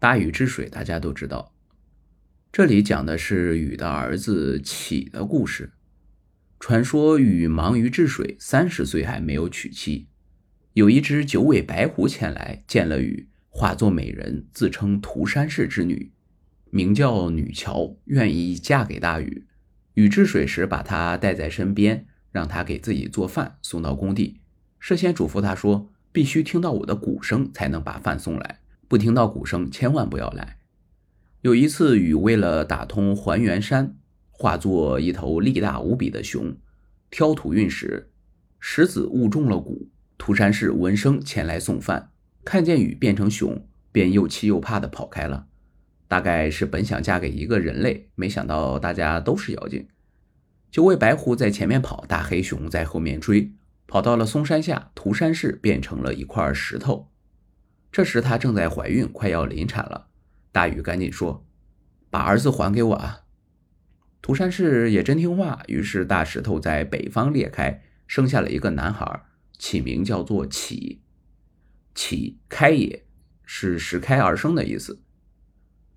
[0.00, 1.52] 大禹治水，大家都知道。
[2.50, 5.74] 这里讲的是禹的儿子启的故事。
[6.58, 10.08] 传说禹忙于治水，三十岁还没有娶妻。
[10.72, 16.10] 有一只九尾白狐前来见了禹，化作美人，自称涂山氏之女，
[16.70, 19.46] 名叫女乔，愿意嫁给大禹。
[19.92, 24.40] 禹治水时，把她带在身边，让她给自己做饭，送到工地。
[24.78, 28.59] 事先嘱咐她说，必须听到我的鼓声才能把饭送来，
[28.90, 30.58] 不听到鼓声，千万不要来。
[31.42, 33.94] 有一次，禹为了打通还原山，
[34.32, 36.56] 化作一头力大无比的熊，
[37.08, 38.10] 挑土运石，
[38.58, 39.88] 石子误中了鼓。
[40.18, 42.10] 涂山氏闻声前来送饭，
[42.44, 45.46] 看见禹变成熊，便又气又怕的跑开了。
[46.08, 49.86] 大概是本想嫁给一个人类，没想到大家都是妖精。
[50.72, 53.52] 九尾白狐在前面跑，大黑熊在后面追，
[53.86, 57.06] 跑到了嵩山下，涂山氏变成了一块石头。
[57.92, 60.08] 这时她正在怀孕，快要临产了。
[60.52, 61.46] 大禹赶紧说
[62.10, 63.20] ：“把儿子还给我啊！”
[64.22, 69.22] 涂山氏也真听话，于是大石头在北方裂开，生下了一个男孩，
[69.58, 71.02] 起名叫做启。
[71.94, 73.06] 启开也
[73.44, 75.02] 是石开而生的意思。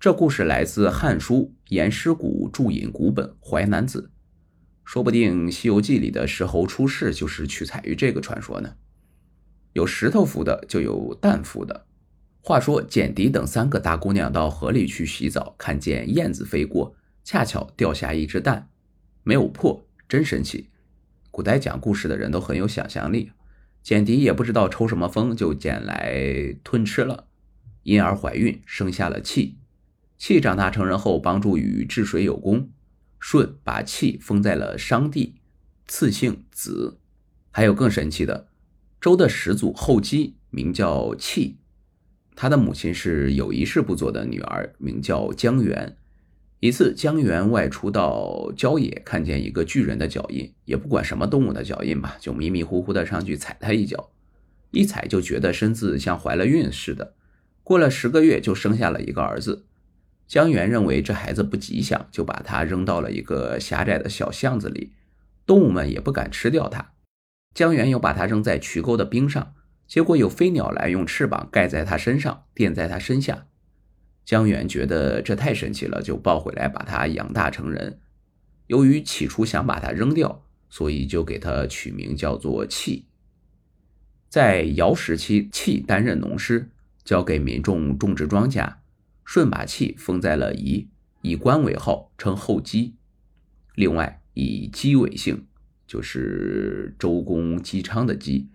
[0.00, 4.10] 这故事来自《汉书·颜师古注引古本《淮南子》，
[4.84, 8.76] 说不定《西游记》里的石猴出世就是取材于这个传说呢。
[9.72, 11.86] 有石头服的，就有蛋服的。
[12.46, 18.68] 话说，简狄等三个大姑娘到河里去洗澡，看见燕子飞过，恰巧掉下一只蛋，
[19.22, 20.68] 没有破，真神奇。
[21.30, 23.32] 古代讲故事的人都很有想象力，
[23.82, 27.28] 简狄也不知道抽什么风，就捡来吞吃了，
[27.82, 29.56] 因而怀孕，生下了契。
[30.18, 32.68] 契长大成人后，帮助禹治水有功，
[33.18, 35.36] 舜把契封在了商地，
[35.86, 37.00] 赐姓子。
[37.50, 38.48] 还有更神奇的，
[39.00, 41.56] 周的始祖后姬名叫契。
[42.36, 45.96] 他的母亲是有一事不做的女儿，名叫姜元。
[46.60, 54.10] 一次，姜元外出到郊野，看见一个巨人的脚印，也不管什么动物的脚印吧，就迷迷糊糊的上去踩他一脚，
[54.70, 57.14] 一踩就觉得身子像怀了孕似的。
[57.62, 59.66] 过了十个月，就生下了一个儿子。
[60.26, 64.92] 姜元认为这孩子不吉祥，就把他扔到了一个狭窄的小巷子里，
[65.44, 66.92] 动物们也不敢吃掉他。
[67.54, 69.54] 姜元又把他扔在渠沟的冰上。
[69.86, 73.46] 结果有飞鸟来，用翅膀盖在他身上，垫在他身下。
[74.24, 78.00] 姜远觉得这太神奇了，就抱回来把他养大成人。
[78.68, 83.04] 由于起初想把他扔掉，所以就给他取名叫做契。
[84.30, 86.70] 在尧时期，契担任农师，
[87.04, 88.76] 交给民众种植庄稼。
[89.26, 90.88] 舜把契封在了夷，
[91.22, 92.96] 以官为号，称后姬。
[93.74, 95.46] 另外以姬为姓，
[95.86, 98.48] 就是周公姬昌的姬。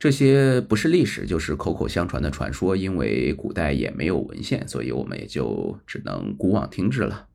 [0.00, 2.74] 这些不是历史，就是口口相传的传说。
[2.74, 7.26] 因为古代也没有文献，所以我们也就只能古往听之了。